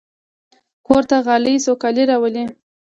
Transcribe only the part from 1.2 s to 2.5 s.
غالۍ سوکالي راولي.